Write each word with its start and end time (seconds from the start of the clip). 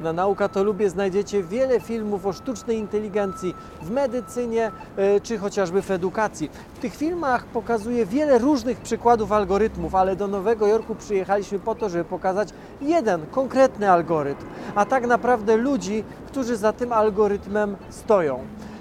Na 0.00 0.12
Nauka 0.12 0.48
to 0.48 0.64
Lubię 0.64 0.90
znajdziecie 0.90 1.42
wiele 1.42 1.80
filmów 1.80 2.26
o 2.26 2.32
sztucznej 2.32 2.78
inteligencji 2.78 3.54
w 3.82 3.90
medycynie 3.90 4.70
e, 4.96 5.20
czy 5.20 5.38
chociażby 5.38 5.82
w 5.82 5.90
edukacji. 5.90 6.50
W 6.74 6.78
tych 6.78 6.96
filmach 6.96 7.44
pokazuje 7.44 8.06
wiele 8.06 8.38
różnych 8.38 8.80
przykładów 8.80 9.32
algorytmów, 9.32 9.94
ale 9.94 10.16
do 10.16 10.26
Nowego 10.26 10.66
Jorku 10.66 10.94
przyjechaliśmy 10.94 11.58
po 11.58 11.74
to, 11.74 11.88
żeby 11.88 12.04
pokazać 12.04 12.48
jeden 12.80 13.26
konkretny 13.26 13.90
algorytm, 13.90 14.44
a 14.74 14.84
tak 14.84 15.06
naprawdę 15.06 15.56
ludzi, 15.56 16.04
którzy 16.26 16.56
za 16.56 16.72
tym 16.72 16.92
algorytmem 16.92 17.76
stoją. 17.90 18.40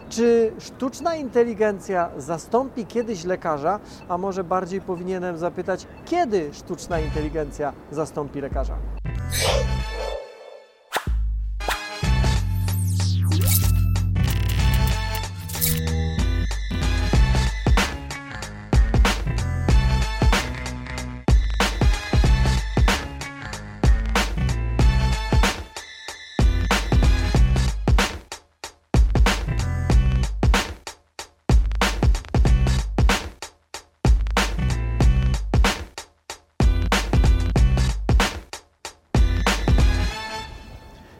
Czy 0.09 0.51
sztuczna 0.59 1.15
inteligencja 1.15 2.09
zastąpi 2.17 2.85
kiedyś 2.85 3.25
lekarza, 3.25 3.79
a 4.09 4.17
może 4.17 4.43
bardziej 4.43 4.81
powinienem 4.81 5.37
zapytać, 5.37 5.87
kiedy 6.05 6.49
sztuczna 6.53 6.99
inteligencja 6.99 7.73
zastąpi 7.91 8.41
lekarza? 8.41 8.73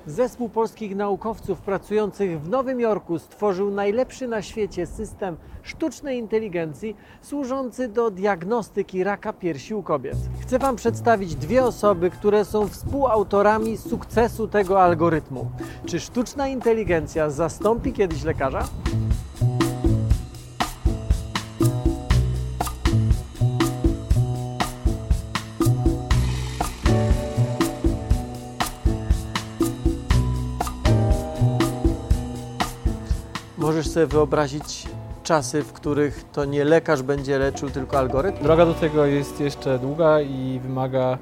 Zespół 0.07 0.49
polskich 0.49 0.95
naukowców 0.95 1.61
pracujących 1.61 2.41
w 2.41 2.49
Nowym 2.49 2.79
Jorku 2.79 3.19
stworzył 3.19 3.71
najlepszy 3.71 4.27
na 4.27 4.41
świecie 4.41 4.85
system 4.85 5.37
sztucznej 5.63 6.17
inteligencji 6.17 6.95
służący 7.21 7.87
do 7.87 8.11
diagnostyki 8.11 9.03
raka 9.03 9.33
piersi 9.33 9.73
u 9.73 9.83
kobiet. 9.83 10.17
Chcę 10.41 10.59
Wam 10.59 10.75
przedstawić 10.75 11.35
dwie 11.35 11.63
osoby, 11.65 12.09
które 12.09 12.45
są 12.45 12.67
współautorami 12.67 13.77
sukcesu 13.77 14.47
tego 14.47 14.81
algorytmu. 14.81 15.51
Czy 15.85 15.99
sztuczna 15.99 16.47
inteligencja 16.47 17.29
zastąpi 17.29 17.93
kiedyś 17.93 18.23
lekarza? 18.23 18.63
Możesz 33.87 33.93
sobie 33.93 34.07
wyobrazić 34.07 34.87
czasy, 35.23 35.63
w 35.63 35.73
których 35.73 36.25
to 36.31 36.45
nie 36.45 36.65
lekarz 36.65 37.01
będzie 37.01 37.39
leczył, 37.39 37.69
tylko 37.69 37.97
algorytm? 37.97 38.43
Droga 38.43 38.65
do 38.65 38.73
tego 38.73 39.05
jest 39.05 39.39
jeszcze 39.39 39.79
długa 39.79 40.21
i 40.21 40.59
wymaga 40.63 41.17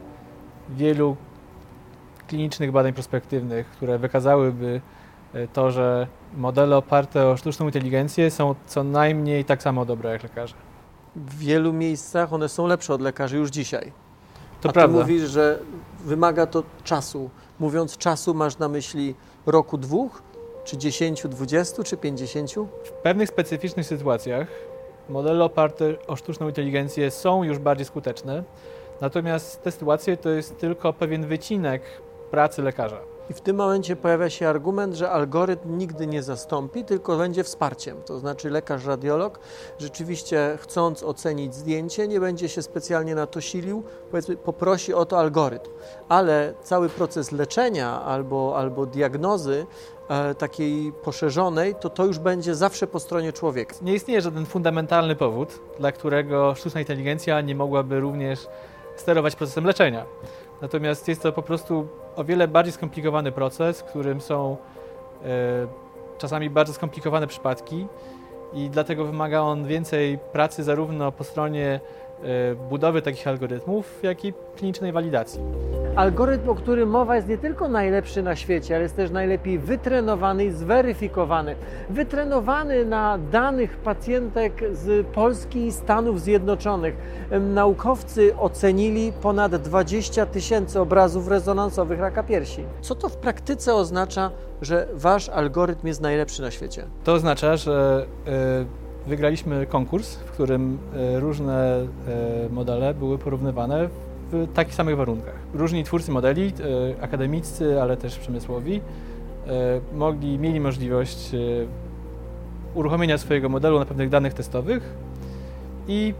wielu 0.70 1.16
klinicznych 2.28 2.72
badań 2.72 2.94
prospektywnych, 2.94 3.68
które 3.68 4.00
wykazałyby 4.00 4.82
e, 5.34 5.48
to, 5.48 5.72
że 5.72 6.08
modele 6.38 6.78
oparte 6.78 7.28
o 7.28 7.38
sztuczną 7.38 7.66
inteligencję 7.66 8.32
są 8.32 8.56
co 8.68 8.84
najmniej 8.84 9.46
tak 9.46 9.64
samo 9.64 9.86
dobre 9.86 10.12
jak 10.12 10.24
lekarze. 10.24 10.56
W 11.16 11.38
wielu 11.38 11.74
miejscach 11.74 12.34
one 12.34 12.50
są 12.50 12.68
lepsze 12.68 12.94
od 12.94 13.02
lekarzy 13.02 13.38
już 13.38 13.50
dzisiaj. 13.50 13.92
To 14.62 14.70
A 14.70 14.72
prawda. 14.72 14.98
ty 14.98 15.04
mówisz, 15.04 15.30
że 15.30 15.60
wymaga 16.06 16.46
to 16.46 16.64
czasu. 16.84 17.30
Mówiąc 17.60 17.98
czasu, 17.98 18.34
masz 18.34 18.58
na 18.58 18.68
myśli 18.68 19.16
roku, 19.46 19.78
dwóch, 19.78 20.22
czy 20.66 20.78
10, 20.78 21.28
20, 21.28 21.84
czy 21.84 21.98
50? 21.98 22.52
W 22.84 22.92
pewnych 22.92 23.30
specyficznych 23.30 23.86
sytuacjach 23.86 24.48
modele 25.10 25.44
oparte 25.44 25.86
o 26.08 26.16
sztuczną 26.16 26.48
inteligencję 26.48 27.12
są 27.12 27.44
już 27.44 27.60
bardziej 27.60 27.86
skuteczne, 27.86 28.44
natomiast 29.02 29.62
te 29.64 29.72
sytuacje 29.72 30.18
to 30.18 30.30
jest 30.30 30.58
tylko 30.58 30.94
pewien 30.94 31.28
wycinek 31.28 31.82
pracy 32.32 32.62
lekarza. 32.62 33.16
I 33.30 33.34
w 33.34 33.42
tym 33.42 33.56
momencie 33.56 33.96
pojawia 33.96 34.30
się 34.30 34.48
argument, 34.48 34.96
że 34.96 35.12
algorytm 35.12 35.78
nigdy 35.78 36.08
nie 36.08 36.24
zastąpi, 36.24 36.84
tylko 36.84 37.18
będzie 37.18 37.44
wsparciem. 37.44 37.98
To 38.06 38.20
znaczy 38.20 38.50
lekarz, 38.50 38.86
radiolog 38.86 39.40
rzeczywiście 39.80 40.58
chcąc 40.62 41.04
ocenić 41.04 41.56
zdjęcie, 41.56 42.08
nie 42.08 42.20
będzie 42.20 42.50
się 42.50 42.62
specjalnie 42.62 43.16
na 43.16 43.28
to 43.28 43.42
silił, 43.42 43.84
powiedzmy 44.12 44.38
poprosi 44.38 44.94
o 44.94 45.06
to 45.06 45.20
algorytm. 45.20 45.72
Ale 46.10 46.54
cały 46.62 46.90
proces 46.90 47.32
leczenia 47.32 48.02
albo, 48.02 48.58
albo 48.58 48.86
diagnozy 48.86 49.66
takiej 50.38 50.92
poszerzonej, 50.92 51.76
to 51.76 51.90
to 51.90 52.06
już 52.06 52.20
będzie 52.20 52.56
zawsze 52.56 52.88
po 52.88 53.00
stronie 53.00 53.34
człowieka. 53.34 53.76
Nie 53.82 53.94
istnieje 53.94 54.22
żaden 54.22 54.46
fundamentalny 54.46 55.16
powód, 55.16 55.60
dla 55.80 55.92
którego 55.92 56.56
sztuczna 56.56 56.80
inteligencja 56.80 57.42
nie 57.42 57.56
mogłaby 57.56 58.00
również 58.00 58.48
sterować 58.96 59.36
procesem 59.36 59.66
leczenia. 59.66 60.06
Natomiast 60.62 61.08
jest 61.08 61.22
to 61.22 61.32
po 61.32 61.42
prostu 61.42 61.88
o 62.16 62.24
wiele 62.24 62.48
bardziej 62.48 62.74
skomplikowany 62.74 63.32
proces, 63.32 63.82
w 63.82 63.84
którym 63.84 64.22
są 64.22 64.58
e, 65.26 65.28
czasami 66.18 66.50
bardzo 66.50 66.74
skomplikowane 66.74 67.28
przypadki 67.28 67.88
i 68.54 68.70
dlatego 68.70 69.06
wymaga 69.06 69.42
on 69.42 69.66
więcej 69.66 70.18
pracy 70.18 70.64
zarówno 70.64 71.12
po 71.12 71.24
stronie 71.24 71.80
e, 72.24 72.56
budowy 72.56 73.02
takich 73.02 73.28
algorytmów, 73.28 74.00
jak 74.04 74.26
i 74.26 74.34
klinicznej 74.56 74.92
walidacji. 74.92 75.40
Algorytm, 75.96 76.50
o 76.50 76.56
którym 76.56 76.90
mowa, 76.90 77.16
jest 77.16 77.28
nie 77.28 77.38
tylko 77.38 77.68
najlepszy 77.68 78.24
na 78.24 78.36
świecie, 78.36 78.76
ale 78.76 78.84
jest 78.84 78.96
też 78.96 79.12
najlepiej 79.12 79.60
wytrenowany 79.60 80.46
i 80.46 80.52
zweryfikowany. 80.52 81.56
Wytrenowany 81.90 82.86
na 82.86 83.18
danych 83.32 83.78
pacjentek 83.78 84.64
z 84.72 85.08
Polski 85.08 85.66
i 85.66 85.72
Stanów 85.72 86.22
Zjednoczonych. 86.22 86.96
Naukowcy 87.54 88.38
ocenili 88.38 89.14
ponad 89.22 89.56
20 89.56 90.26
tysięcy 90.26 90.80
obrazów 90.80 91.28
rezonansowych 91.28 92.00
raka 92.00 92.24
piersi. 92.24 92.64
Co 92.82 92.96
to 92.96 93.10
w 93.10 93.18
praktyce 93.18 93.76
oznacza, 93.76 94.32
że 94.62 94.88
wasz 94.94 95.30
algorytm 95.30 95.88
jest 95.88 96.02
najlepszy 96.02 96.42
na 96.42 96.52
świecie? 96.52 96.84
To 97.04 97.14
oznacza, 97.14 97.58
że 97.58 98.06
e, 98.28 98.66
wygraliśmy 99.08 99.66
konkurs, 99.66 100.16
w 100.16 100.32
którym 100.32 100.78
e, 100.96 101.20
różne 101.20 101.76
e, 101.76 101.86
modele 102.50 102.94
były 102.94 103.18
porównywane 103.18 103.90
w 104.32 104.54
takich 104.54 104.76
samych 104.76 104.98
warunkach. 104.98 105.36
Różni 105.54 105.84
twórcy 105.84 106.12
modeli, 106.12 106.54
e, 107.00 107.04
akademiccy, 107.04 107.82
ale 107.82 107.98
też 107.98 108.20
przemysłowi, 108.20 108.82
e, 109.48 109.52
mogli, 109.94 110.40
mieli 110.40 110.60
możliwość 110.60 111.34
e, 111.34 111.38
uruchomienia 112.76 113.18
swojego 113.18 113.50
modelu 113.50 113.80
na 113.80 113.86
pewnych 113.86 114.10
danych 114.10 114.34
testowych 114.34 114.94
i 115.88 116.14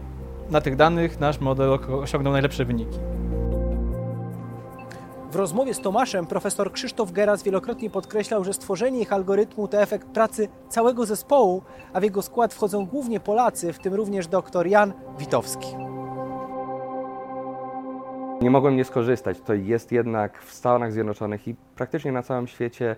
na 0.50 0.60
tych 0.60 0.76
danych 0.76 1.20
nasz 1.20 1.40
model 1.40 1.78
osiągnął 2.02 2.32
najlepsze 2.32 2.64
wyniki. 2.64 2.98
W 5.32 5.36
rozmowie 5.36 5.74
z 5.74 5.80
Tomaszem 5.80 6.26
profesor 6.26 6.72
Krzysztof 6.72 7.12
Geras 7.12 7.42
wielokrotnie 7.42 7.90
podkreślał, 7.90 8.44
że 8.44 8.52
stworzenie 8.52 9.00
ich 9.00 9.12
algorytmu 9.12 9.68
to 9.68 9.80
efekt 9.80 10.08
pracy 10.08 10.48
całego 10.68 11.06
zespołu, 11.06 11.62
a 11.92 12.00
w 12.00 12.02
jego 12.02 12.22
skład 12.22 12.54
wchodzą 12.54 12.86
głównie 12.86 13.20
Polacy, 13.20 13.72
w 13.72 13.78
tym 13.78 13.94
również 13.94 14.26
dr 14.26 14.66
Jan 14.66 14.92
Witowski. 15.18 15.85
Nie 18.40 18.50
mogłem 18.50 18.76
nie 18.76 18.84
skorzystać. 18.84 19.40
To 19.40 19.54
jest 19.54 19.92
jednak 19.92 20.42
w 20.42 20.52
Stanach 20.52 20.92
Zjednoczonych 20.92 21.48
i 21.48 21.54
praktycznie 21.76 22.12
na 22.12 22.22
całym 22.22 22.46
świecie 22.46 22.96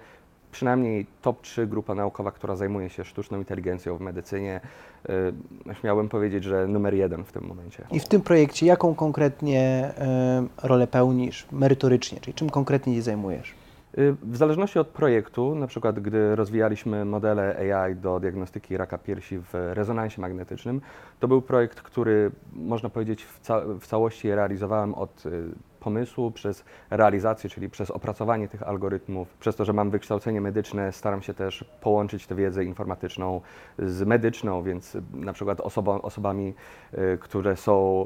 przynajmniej 0.52 1.06
top 1.22 1.42
3 1.42 1.66
grupa 1.66 1.94
naukowa, 1.94 2.30
która 2.30 2.56
zajmuje 2.56 2.90
się 2.90 3.04
sztuczną 3.04 3.38
inteligencją 3.38 3.96
w 3.96 4.00
medycynie. 4.00 4.60
Yy, 5.08 5.74
Śmiałbym 5.74 6.08
powiedzieć, 6.08 6.44
że 6.44 6.66
numer 6.66 6.94
jeden 6.94 7.24
w 7.24 7.32
tym 7.32 7.44
momencie. 7.44 7.84
I 7.90 8.00
w 8.00 8.08
tym 8.08 8.20
projekcie 8.20 8.66
jaką 8.66 8.94
konkretnie 8.94 9.60
e, 9.98 10.46
rolę 10.62 10.86
pełnisz 10.86 11.46
merytorycznie, 11.52 12.20
czyli 12.20 12.34
czym 12.34 12.50
konkretnie 12.50 12.94
się 12.94 13.02
zajmujesz? 13.02 13.54
Y, 13.98 14.16
W 14.22 14.36
zależności 14.36 14.78
od 14.78 14.88
projektu, 14.88 15.54
na 15.54 15.66
przykład 15.66 16.00
gdy 16.00 16.36
rozwijaliśmy 16.36 17.04
modele 17.04 17.74
AI 17.74 17.96
do 17.96 18.20
diagnostyki 18.20 18.76
raka 18.76 18.98
piersi 18.98 19.38
w 19.38 19.48
rezonansie 19.52 20.20
magnetycznym, 20.20 20.80
to 21.20 21.28
był 21.28 21.42
projekt, 21.42 21.80
który 21.82 22.30
można 22.52 22.88
powiedzieć 22.88 23.24
w, 23.24 23.40
ca 23.40 23.60
w 23.80 23.86
całości 23.86 24.34
realizowałem 24.34 24.94
od 24.94 25.26
y, 25.26 25.48
pomysłu 25.80 26.30
przez 26.30 26.64
realizację, 26.90 27.50
czyli 27.50 27.68
przez 27.70 27.90
opracowanie 27.90 28.48
tych 28.48 28.62
algorytmów. 28.62 29.36
Przez 29.40 29.56
to, 29.56 29.64
że 29.64 29.72
mam 29.72 29.90
wykształcenie 29.90 30.40
medyczne, 30.40 30.92
staram 30.92 31.22
się 31.22 31.34
też 31.34 31.64
połączyć 31.80 32.26
tę 32.26 32.34
wiedzę 32.34 32.64
informatyczną 32.64 33.40
z 33.78 34.02
medyczną, 34.02 34.62
więc 34.62 34.96
na 35.12 35.32
przykład 35.32 35.60
osoba, 35.60 35.94
osobami, 36.02 36.54
y, 36.94 37.18
które 37.20 37.56
są 37.56 38.04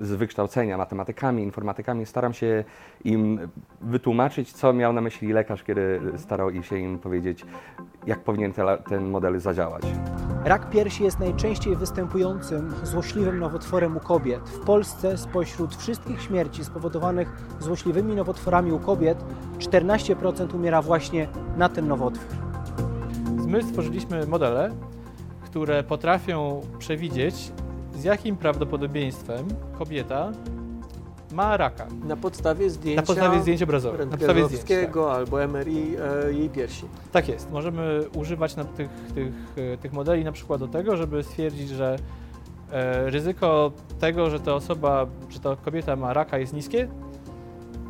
z 0.00 0.10
wykształcenia 0.10 0.78
matematykami, 0.78 1.42
informatykami, 1.42 2.06
staram 2.06 2.32
się 2.32 2.64
im 3.04 3.48
wytłumaczyć, 3.80 4.52
co 4.52 4.72
miał 4.72 4.92
na 4.92 5.00
myśli 5.00 5.32
lekarz, 5.32 5.62
kiedy 5.62 6.00
starał 6.16 6.62
się 6.62 6.78
im 6.78 6.98
powiedzieć, 6.98 7.44
jak 8.06 8.20
powinien 8.20 8.52
te, 8.52 8.78
ten 8.88 9.10
model 9.10 9.40
zadziałać. 9.40 9.82
Rak 10.44 10.70
piersi 10.70 11.04
jest 11.04 11.18
najczęściej 11.18 11.76
występującym 11.76 12.74
złośliwym 12.82 13.38
nowotworem 13.38 13.96
u 13.96 14.00
kobiet. 14.00 14.40
W 14.48 14.60
Polsce 14.60 15.18
spośród 15.18 15.76
wszystkich 15.76 16.22
śmierci 16.22 16.64
spowodowanych 16.64 17.28
złośliwymi 17.60 18.14
nowotworami 18.14 18.72
u 18.72 18.78
kobiet 18.78 19.24
14% 19.58 20.54
umiera 20.54 20.82
właśnie 20.82 21.28
na 21.56 21.68
ten 21.68 21.88
nowotwór. 21.88 22.36
My 23.46 23.62
stworzyliśmy 23.62 24.26
modele, 24.26 24.70
które 25.44 25.82
potrafią 25.82 26.60
przewidzieć, 26.78 27.52
z 27.94 28.04
jakim 28.04 28.36
prawdopodobieństwem 28.36 29.46
kobieta 29.78 30.32
ma 31.32 31.56
raka. 31.56 31.86
Na 32.04 32.16
podstawie 32.16 32.70
zdjęcia 32.70 33.00
Na 33.00 33.06
podstawie 33.06 33.40
zdjęć 33.42 33.62
obrazowych. 33.62 34.00
Na 34.00 34.06
podstawie 34.06 34.44
zdjęć, 34.46 34.62
tak. 34.64 34.96
albo 34.96 35.48
MRI 35.48 35.96
e, 36.28 36.32
jej 36.32 36.48
piersi. 36.48 36.86
Tak 37.12 37.28
jest. 37.28 37.50
Możemy 37.50 38.04
używać 38.14 38.56
na 38.56 38.64
tych, 38.64 38.88
tych, 39.14 39.32
e, 39.56 39.76
tych 39.76 39.92
modeli 39.92 40.24
na 40.24 40.32
przykład 40.32 40.60
do 40.60 40.68
tego, 40.68 40.96
żeby 40.96 41.22
stwierdzić, 41.22 41.68
że 41.68 41.96
e, 42.72 43.10
ryzyko 43.10 43.72
tego, 44.00 44.30
że 44.30 44.40
ta 44.40 44.54
osoba, 44.54 45.06
że 45.30 45.40
ta 45.40 45.56
kobieta 45.56 45.96
ma 45.96 46.12
raka 46.12 46.38
jest 46.38 46.52
niskie, 46.52 46.88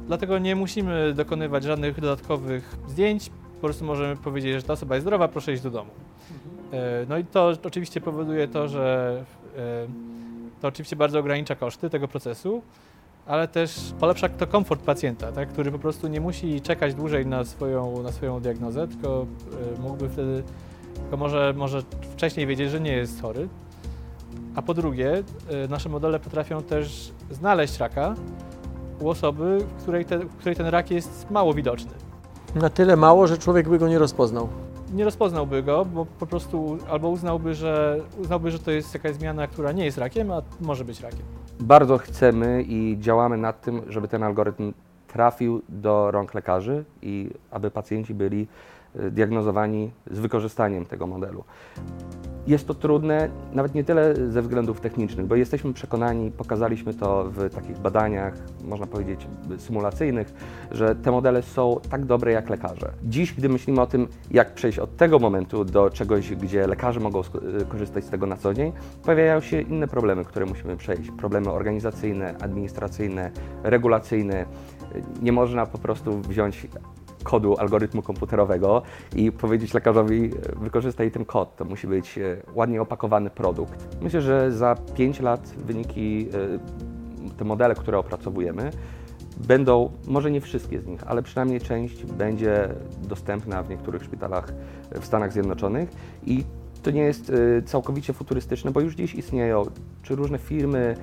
dlatego 0.06 0.38
nie 0.38 0.56
musimy 0.56 1.14
dokonywać 1.14 1.64
żadnych 1.64 2.00
dodatkowych 2.00 2.76
zdjęć. 2.88 3.30
Po 3.54 3.66
prostu 3.66 3.84
możemy 3.84 4.16
powiedzieć, 4.16 4.52
że 4.52 4.62
ta 4.62 4.72
osoba 4.72 4.94
jest 4.94 5.04
zdrowa, 5.04 5.28
proszę 5.28 5.52
iść 5.52 5.62
do 5.62 5.70
domu. 5.70 5.90
E, 6.72 7.06
No 7.08 7.18
i 7.18 7.24
to 7.24 7.52
oczywiście 7.64 8.00
powoduje 8.00 8.48
to, 8.48 8.68
że 8.68 9.24
e, 9.56 9.86
to 10.60 10.68
oczywiście 10.68 10.96
bardzo 10.96 11.18
ogranicza 11.18 11.54
koszty 11.54 11.90
tego 11.90 12.08
procesu, 12.08 12.62
ale 13.26 13.48
też 13.48 13.92
polepsza 14.00 14.28
to 14.28 14.46
komfort 14.46 14.80
pacjenta, 14.82 15.32
tak, 15.32 15.48
który 15.48 15.72
po 15.72 15.78
prostu 15.78 16.08
nie 16.08 16.20
musi 16.20 16.60
czekać 16.60 16.94
dłużej 16.94 17.26
na 17.26 17.44
swoją, 17.44 18.02
na 18.02 18.12
swoją 18.12 18.40
diagnozę, 18.40 18.88
tylko 18.88 19.26
e, 19.78 19.80
mógłby 19.80 20.08
wtedy, 20.08 20.42
tylko 20.94 21.16
może, 21.16 21.54
może 21.56 21.82
wcześniej 22.12 22.46
wiedzieć, 22.46 22.70
że 22.70 22.80
nie 22.80 22.92
jest 22.92 23.22
chory. 23.22 23.48
A 24.54 24.62
po 24.62 24.74
drugie, 24.74 25.22
e, 25.64 25.68
nasze 25.68 25.88
modele 25.88 26.20
potrafią 26.20 26.62
też 26.62 27.12
znaleźć 27.30 27.78
raka 27.78 28.14
u 29.00 29.08
osoby, 29.08 29.58
w 29.78 29.82
której, 29.82 30.04
te, 30.04 30.18
w 30.18 30.36
której 30.36 30.56
ten 30.56 30.66
rak 30.66 30.90
jest 30.90 31.30
mało 31.30 31.54
widoczny. 31.54 31.90
Na 32.54 32.70
tyle 32.70 32.96
mało, 32.96 33.26
że 33.26 33.38
człowiek 33.38 33.68
by 33.68 33.78
go 33.78 33.88
nie 33.88 33.98
rozpoznał. 33.98 34.48
nie 34.94 35.04
rozpoznałby 35.04 35.62
go, 35.62 35.84
bo 35.84 36.06
po 36.06 36.26
prostu 36.26 36.78
albo 36.90 37.08
uznałby, 37.08 37.54
że, 37.54 38.00
uznałby, 38.18 38.50
że 38.50 38.58
to 38.58 38.70
jest 38.70 38.94
jakaś 38.94 39.14
zmiana, 39.14 39.46
która 39.46 39.72
nie 39.72 39.84
jest 39.84 39.98
rakiem, 39.98 40.30
a 40.30 40.42
może 40.60 40.84
być 40.84 41.00
rakiem. 41.00 41.22
Bardzo 41.60 41.98
chcemy 41.98 42.62
i 42.62 42.96
działamy 43.00 43.36
nad 43.36 43.60
tym, 43.60 43.82
żeby 43.88 44.08
ten 44.08 44.22
algorytm 44.22 44.72
trafił 45.08 45.62
do 45.68 46.10
rąk 46.10 46.34
lekarzy 46.34 46.84
i 47.02 47.30
aby 47.50 47.70
pacjenci 47.70 48.14
byli 48.14 48.46
y, 48.96 49.10
diagnozowani 49.10 49.90
z 50.10 50.18
wykorzystaniem 50.18 50.86
tego 50.86 51.06
modelu. 51.06 51.44
Jest 52.46 52.66
to 52.66 52.74
trudne 52.74 53.28
nawet 53.52 53.74
nie 53.74 53.84
tyle 53.84 54.14
ze 54.30 54.42
względów 54.42 54.80
technicznych, 54.80 55.26
bo 55.26 55.36
jesteśmy 55.36 55.72
przekonani, 55.72 56.30
pokazaliśmy 56.30 56.94
to 56.94 57.24
w 57.24 57.54
takich 57.54 57.78
badaniach, 57.78 58.34
można 58.64 58.86
powiedzieć 58.86 59.26
symulacyjnych, 59.58 60.34
że 60.70 60.94
te 60.94 61.10
modele 61.10 61.42
są 61.42 61.80
tak 61.90 62.04
dobre 62.04 62.32
jak 62.32 62.50
lekarze. 62.50 62.92
Dziś, 63.04 63.34
gdy 63.34 63.48
myślimy 63.48 63.80
o 63.80 63.86
tym, 63.86 64.08
jak 64.30 64.54
przejść 64.54 64.78
od 64.78 64.96
tego 64.96 65.18
momentu 65.18 65.64
do 65.64 65.90
czegoś, 65.90 66.34
gdzie 66.34 66.66
lekarze 66.66 67.00
mogą 67.00 67.20
y, 67.20 67.24
korzystać 67.68 68.04
z 68.04 68.08
tego 68.08 68.26
na 68.26 68.36
co 68.36 68.54
dzień, 68.54 68.72
pojawiają 69.02 69.40
się 69.40 69.60
inne 69.60 69.88
problemy, 69.88 70.24
które 70.24 70.46
musimy 70.46 70.76
przejść. 70.76 71.10
Problemy 71.10 71.50
organizacyjne, 71.50 72.34
administracyjne, 72.40 73.30
regulacyjne. 73.62 74.46
Nie 75.22 75.32
można 75.32 75.66
po 75.66 75.78
prostu 75.78 76.20
wziąć 76.20 76.66
kodu 77.22 77.56
algorytmu 77.58 78.02
komputerowego 78.02 78.82
i 79.16 79.32
powiedzieć 79.32 79.74
lekarzowi, 79.74 80.30
wykorzystaj 80.56 81.10
ten 81.10 81.24
kod. 81.24 81.56
To 81.56 81.64
musi 81.64 81.86
być 81.86 82.18
e, 82.18 82.36
ładnie 82.54 82.82
opakowany 82.82 83.30
produkt. 83.30 83.96
Myślę, 84.02 84.20
że 84.20 84.52
za 84.52 84.76
5 84.94 85.20
lat 85.20 85.54
wyniki, 85.66 86.28
e, 87.30 87.36
te 87.38 87.44
modele, 87.44 87.74
które 87.74 87.98
opracowujemy, 87.98 88.70
będą, 89.36 89.90
może 90.06 90.30
nie 90.30 90.40
wszystkie 90.40 90.80
z 90.80 90.86
nich, 90.86 91.00
ale 91.06 91.22
przynajmniej 91.22 91.60
część 91.60 92.04
będzie 92.04 92.68
dostępna 93.02 93.62
w 93.62 93.70
niektórych 93.70 94.04
szpitalach 94.04 94.52
w 95.00 95.04
Stanach 95.04 95.32
Zjednoczonych 95.32 95.90
i 96.26 96.44
to 96.82 96.90
nie 96.90 97.02
jest 97.02 97.30
e, 97.30 97.62
całkowicie 97.62 98.12
futurystyczne, 98.12 98.70
bo 98.70 98.80
już 98.80 98.94
dziś 98.94 99.14
istnieją 99.14 99.64
czy 100.02 100.14
różne 100.14 100.38
firmy 100.38 100.96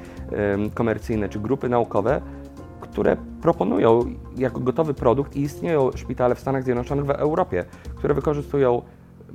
komercyjne, 0.74 1.30
czy 1.30 1.40
grupy 1.40 1.70
naukowe, 1.70 2.22
które 2.80 3.18
proponują 3.42 4.06
jako 4.38 4.60
gotowy 4.60 4.94
produkt 4.94 5.36
i 5.36 5.42
istnieją 5.42 5.92
szpitale 5.96 6.36
w 6.36 6.40
Stanach 6.40 6.64
Zjednoczonych, 6.64 7.06
w 7.06 7.10
Europie, 7.10 7.66
które 7.96 8.14
wykorzystują 8.14 8.82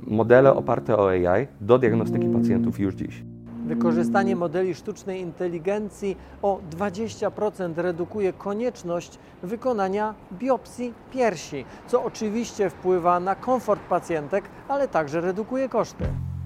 modele 0.07 0.55
oparte 0.55 0.97
o 0.97 1.09
AI 1.09 1.47
do 1.61 1.79
diagnostyki 1.79 2.27
pacjentów 2.27 2.79
już 2.79 2.95
dziś. 2.95 3.23
Wykorzystanie 3.65 4.35
modeli 4.35 4.75
sztucznej 4.75 5.21
inteligencji 5.21 6.17
o 6.41 6.59
20% 6.77 7.73
redukuje 7.75 8.33
konieczność 8.33 9.19
wykonania 9.43 10.13
biopsji 10.33 10.93
piersi, 11.11 11.65
co 11.87 12.03
oczywiście 12.03 12.69
wpływa 12.69 13.19
na 13.19 13.35
komfort 13.35 13.81
pacjentek, 13.81 14.43
ale 14.67 14.87
także 14.87 15.21
redukuje 15.21 15.69
koszty. 15.69 16.05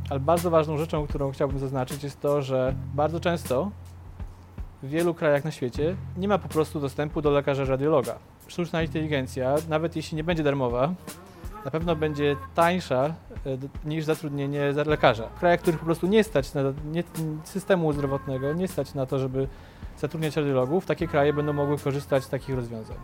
Ale 0.10 0.20
bardzo 0.20 0.50
ważną 0.50 0.78
rzeczą, 0.78 1.08
którą 1.08 1.32
chciałbym 1.32 1.60
zaznaczyć, 1.60 2.04
jest 2.04 2.20
to, 2.20 2.42
że 2.42 2.76
bardzo 2.96 3.20
często 3.20 3.72
w 4.84 4.90
wielu 4.90 5.14
krajach 5.14 5.46
na 5.46 5.52
świecie 5.52 5.96
nie 6.18 6.28
ma 6.28 6.38
po 6.38 6.50
prostu 6.50 6.80
dostępu 6.80 7.22
do 7.22 7.32
lekarza 7.32 7.66
radiologa. 7.66 8.16
Sztuczna 8.48 8.82
inteligencja, 8.82 9.56
nawet 9.70 9.96
jeśli 9.96 10.16
nie 10.16 10.24
będzie 10.24 10.44
darmowa, 10.44 10.94
na 11.66 11.72
pewno 11.72 11.96
będzie 11.96 12.36
tańsza 12.56 13.06
e, 13.06 13.14
niż 13.86 14.06
zatrudnienie 14.06 14.74
za 14.74 14.84
lekarza. 14.84 15.28
W 15.28 15.40
krajach, 15.40 15.60
w 15.60 15.62
których 15.62 15.80
po 15.80 15.86
prostu 15.86 16.08
nie 16.08 16.24
stać 16.24 16.54
na, 16.54 16.62
nie, 16.92 17.04
systemu 17.44 17.94
zdrowotnego, 17.94 18.54
nie 18.54 18.68
stać 18.68 18.94
na 18.94 19.06
to, 19.06 19.20
żeby 19.20 19.48
zatrudniać 19.98 20.36
radiologów, 20.36 20.86
takie 20.86 21.08
kraje 21.08 21.34
będą 21.34 21.54
mogły 21.54 21.78
korzystać 21.78 22.24
z 22.24 22.30
takich 22.30 22.56
rozwiązań. 22.56 22.98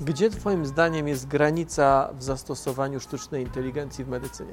Gdzie 0.00 0.30
Twoim 0.30 0.66
zdaniem 0.66 1.08
jest 1.08 1.28
granica 1.28 2.10
w 2.18 2.22
zastosowaniu 2.22 3.00
sztucznej 3.00 3.42
inteligencji 3.42 4.04
w 4.04 4.08
medycynie? 4.08 4.52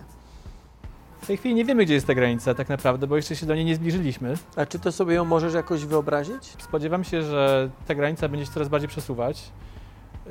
W 1.28 1.30
tej 1.30 1.38
chwili 1.38 1.56
nie 1.56 1.66
wiemy, 1.66 1.86
gdzie 1.86 1.94
jest 1.94 2.08
ta 2.08 2.16
granica 2.16 2.54
tak 2.54 2.70
naprawdę, 2.70 3.08
bo 3.08 3.16
jeszcze 3.16 3.36
się 3.36 3.46
do 3.46 3.56
niej 3.56 3.66
nie 3.66 3.76
zbliżyliśmy. 3.76 4.34
A 4.56 4.66
czy 4.66 4.80
to 4.80 4.92
sobie 4.92 5.16
ją 5.16 5.26
możesz 5.26 5.54
jakoś 5.54 5.86
wyobrazić? 5.86 6.44
Spodziewam 6.44 7.04
się, 7.04 7.24
że 7.24 7.70
ta 7.88 7.96
granica 7.96 8.30
będzie 8.30 8.46
się 8.46 8.52
coraz 8.52 8.70
bardziej 8.70 8.90
przesuwać. 8.90 9.52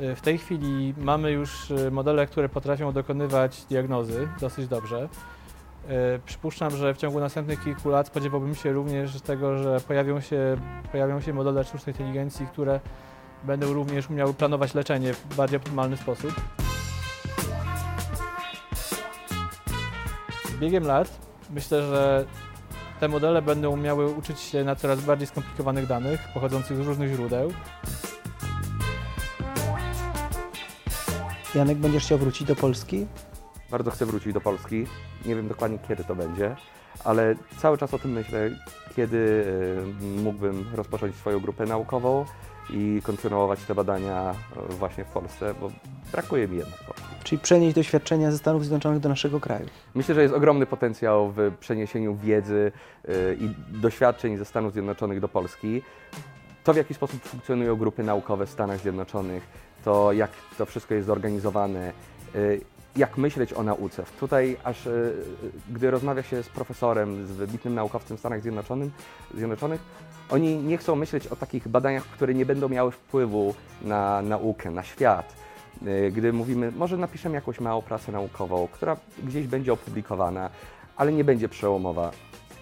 Y, 0.02 0.14
W 0.16 0.20
tej 0.20 0.38
chwili 0.38 0.94
mamy 0.98 1.30
już 1.30 1.70
y, 1.70 1.90
modele, 1.90 2.26
które 2.26 2.48
potrafią 2.48 2.92
dokonywać 2.92 3.64
diagnozy 3.64 4.28
dosyć 4.40 4.68
dobrze. 4.68 5.08
Y, 5.90 6.20
Przypuszczam, 6.26 6.70
że 6.70 6.94
w 6.94 6.96
ciągu 6.96 7.20
następnych 7.20 7.64
kilku 7.64 7.88
lat 7.88 8.06
spodziewałbym 8.06 8.54
się 8.54 8.72
również 8.72 9.20
tego, 9.20 9.58
że 9.58 9.80
pojawią 9.80 10.20
się, 10.20 10.56
pojawią 10.92 11.20
się 11.20 11.32
modele 11.32 11.64
sztucznej 11.64 11.94
inteligencji, 11.94 12.46
które 12.46 12.80
będą 13.44 13.72
również 13.72 14.10
umiały 14.10 14.34
planować 14.34 14.74
leczenie 14.74 15.14
w 15.14 15.36
bardziej 15.36 15.56
optymalny 15.56 15.96
sposób. 15.96 16.34
Z 20.56 20.58
biegiem 20.58 20.84
lat 20.84 21.18
myślę, 21.50 21.82
że 21.82 22.24
te 23.00 23.08
modele 23.08 23.42
będą 23.42 23.70
umiały 23.70 24.12
uczyć 24.12 24.40
się 24.40 24.64
na 24.64 24.76
coraz 24.76 25.00
bardziej 25.00 25.26
skomplikowanych 25.26 25.86
danych 25.86 26.20
pochodzących 26.34 26.76
z 26.76 26.80
różnych 26.80 27.14
źródeł. 27.14 27.52
Janek, 31.54 31.78
będziesz 31.78 32.04
chciał 32.04 32.18
wrócić 32.18 32.48
do 32.48 32.56
Polski? 32.56 33.06
Bardzo 33.70 33.90
chcę 33.90 34.06
wrócić 34.06 34.32
do 34.32 34.40
Polski. 34.40 34.86
Nie 35.26 35.34
wiem 35.34 35.48
dokładnie 35.48 35.78
kiedy 35.88 36.04
to 36.04 36.14
będzie, 36.14 36.56
ale 37.04 37.34
cały 37.58 37.78
czas 37.78 37.94
o 37.94 37.98
tym 37.98 38.12
myślę, 38.12 38.50
kiedy 38.96 39.46
e, 40.02 40.22
mógłbym 40.22 40.66
rozpocząć 40.74 41.16
swoją 41.16 41.40
grupę 41.40 41.66
naukową 41.66 42.24
i 42.70 43.00
kontynuować 43.02 43.60
te 43.60 43.74
badania 43.74 44.34
e, 44.70 44.72
właśnie 44.74 45.04
w 45.04 45.08
Polsce, 45.08 45.54
bo 45.60 45.70
brakuje 46.12 46.48
mi 46.48 46.56
jednak 46.56 46.84
Polski. 46.84 47.05
Czyli 47.26 47.38
przenieść 47.38 47.74
doświadczenia 47.74 48.30
ze 48.30 48.38
Stanów 48.38 48.62
Zjednoczonych 48.62 49.00
do 49.00 49.08
naszego 49.08 49.40
kraju. 49.40 49.66
Myślę, 49.94 50.14
że 50.14 50.22
jest 50.22 50.34
ogromny 50.34 50.66
potencjał 50.66 51.32
w 51.36 51.52
przeniesieniu 51.60 52.16
wiedzy 52.16 52.72
e, 53.08 53.34
i 53.34 53.54
doświadczeń 53.68 54.36
ze 54.36 54.44
Stanów 54.44 54.72
Zjednoczonych 54.72 55.20
do 55.20 55.28
Polski. 55.28 55.82
To, 56.64 56.72
w 56.72 56.76
jaki 56.76 56.94
sposób 56.94 57.22
funkcjonują 57.22 57.76
grupy 57.76 58.02
naukowe 58.02 58.46
w 58.46 58.50
Stanach 58.50 58.80
Zjednoczonych, 58.80 59.46
to 59.84 60.12
jak 60.12 60.30
to 60.58 60.66
wszystko 60.66 60.94
jest 60.94 61.06
zorganizowane, 61.06 61.92
e, 62.34 62.38
jak 62.96 63.18
myśleć 63.18 63.52
o 63.52 63.62
nauce. 63.62 64.04
Tutaj 64.20 64.56
aż 64.64 64.86
e, 64.86 64.90
gdy 65.70 65.90
rozmawia 65.90 66.22
się 66.22 66.42
z 66.42 66.48
profesorem, 66.48 67.26
z 67.26 67.30
wybitnym 67.30 67.74
naukowcem 67.74 68.16
w 68.16 68.20
Stanach 68.20 68.42
Zjednoczonych, 68.42 68.92
Zjednoczonych, 69.34 69.80
oni 70.30 70.56
nie 70.56 70.78
chcą 70.78 70.96
myśleć 70.96 71.26
o 71.26 71.36
takich 71.36 71.68
badaniach, 71.68 72.04
które 72.04 72.34
nie 72.34 72.46
będą 72.46 72.68
miały 72.68 72.90
wpływu 72.90 73.54
na 73.82 74.22
naukę, 74.22 74.70
na 74.70 74.82
świat. 74.82 75.45
E, 75.86 76.10
Gdy 76.10 76.32
mówimy, 76.32 76.72
może 76.76 76.96
napiszemy 76.96 77.34
jakąś 77.34 77.60
małą 77.60 77.82
pracę 77.82 78.12
naukową, 78.12 78.68
która 78.72 78.96
gdzieś 79.24 79.46
będzie 79.46 79.72
opublikowana, 79.72 80.50
ale 80.96 81.12
nie 81.12 81.24
będzie 81.24 81.48
przełomowa, 81.48 82.10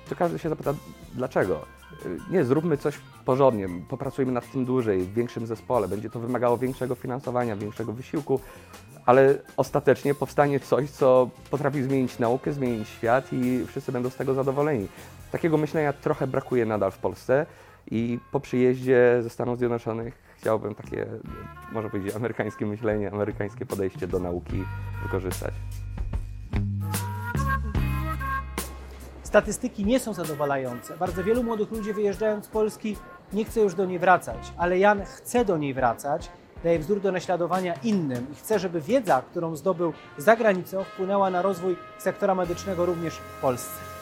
to 0.09 0.16
każdy 0.16 0.38
się 0.38 0.49
zapyta, 0.49 0.75
dlaczego? 1.14 1.64
E, 2.06 2.33
Nie, 2.33 2.44
zróbmy 2.44 2.76
coś, 2.76 2.99
porządnie, 3.25 3.68
popracujmy 3.88 4.33
nad 4.33 4.50
tym 4.50 4.64
dłużej, 4.64 5.00
w 5.00 5.14
większym 5.14 5.47
zespole. 5.47 5.88
Będzie 5.88 6.11
to 6.11 6.21
wymagało 6.21 6.59
większego 6.59 6.94
finansowania, 6.94 7.56
większego 7.56 7.92
wysiłku, 7.92 8.40
ale 9.06 9.35
ostatecznie 9.56 10.14
powstanie 10.14 10.61
coś, 10.61 10.90
co 10.90 11.30
potrafi 11.50 11.83
zmienić 11.83 12.18
naukę, 12.18 12.52
zmienić 12.52 12.88
świat 12.88 13.33
i 13.33 13.64
wszyscy 13.66 13.92
będą 13.92 14.11
z 14.11 14.16
tego 14.16 14.35
zadowoleni. 14.35 14.88
Takiego 15.33 15.56
myślenia 15.59 15.92
trochę 15.92 16.26
brakuje 16.26 16.66
nadal 16.66 16.90
w 16.90 16.99
Polsce 16.99 17.47
i 17.90 18.18
po 18.32 18.40
przyjeździe 18.40 19.18
ze 19.22 19.30
Stanów 19.30 19.58
Zjednoczonych 19.58 20.18
chciałbym 20.36 20.74
takie, 20.74 21.06
można 21.72 21.90
powiedzieć, 21.90 22.16
amerykańskie 22.16 22.66
myślenie, 22.66 23.12
amerykańskie 23.12 23.66
podejście 23.66 24.06
do 24.06 24.18
nauki 24.18 24.64
wykorzystać. 25.02 25.54
Statystyki 29.22 29.84
nie 29.84 30.00
są 30.00 30.12
zadowalające. 30.12 30.96
Bardzo 30.96 31.24
wielu 31.24 31.42
młodych 31.42 31.70
ludzi 31.70 31.92
wyjeżdżając 31.92 32.44
z 32.44 32.48
Polski 32.48 32.96
nie 33.32 33.44
chce 33.44 33.60
już 33.60 33.74
do 33.74 33.86
niej 33.86 33.98
wracać, 33.98 34.52
ale 34.56 34.78
Jan 34.78 35.04
chce 35.04 35.44
do 35.44 35.58
niej 35.58 35.74
wracać, 35.74 36.30
daje 36.64 36.78
wzór 36.78 37.00
do 37.00 37.12
naśladowania 37.12 37.74
innym 37.74 38.26
i 38.32 38.34
chce, 38.34 38.58
żeby 38.58 38.80
wiedza, 38.80 39.22
którą 39.30 39.56
zdobył 39.56 39.92
za 40.18 40.36
granicą, 40.36 40.84
wpłynęła 40.84 41.30
na 41.30 41.42
rozwój 41.42 41.76
sektora 41.98 42.34
medycznego 42.34 42.86
również 42.86 43.14
w 43.14 43.40
Polsce. 43.40 43.93